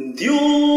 Dios, 0.00 0.69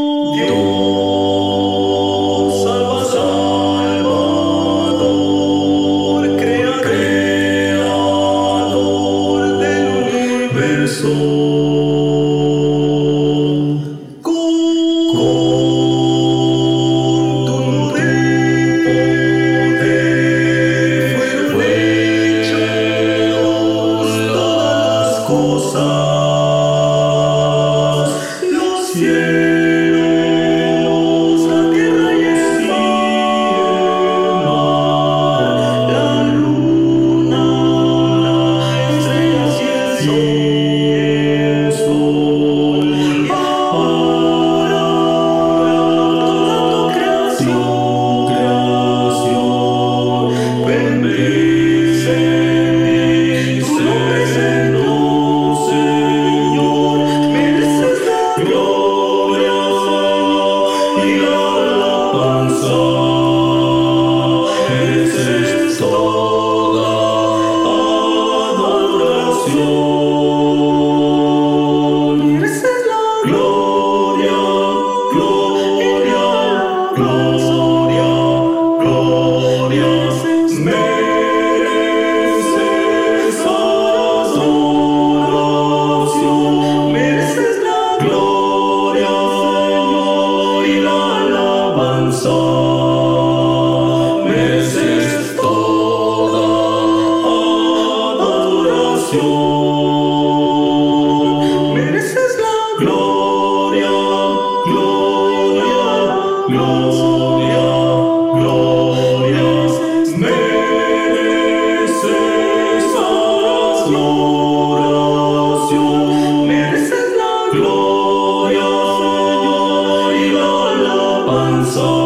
so 121.66 122.03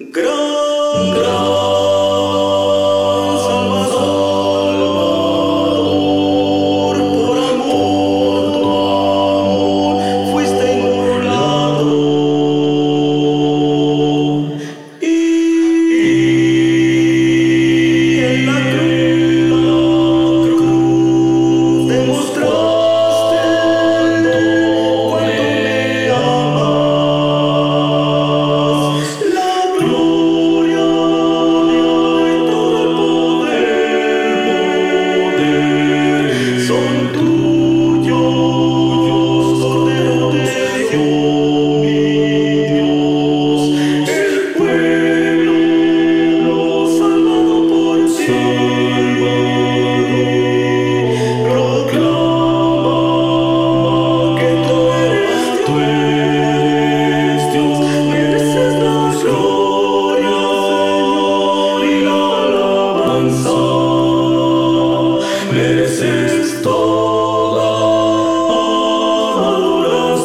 Grow 0.00 0.51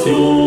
adoración. 0.07 0.46